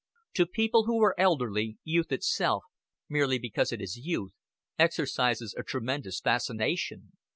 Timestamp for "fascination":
6.19-7.11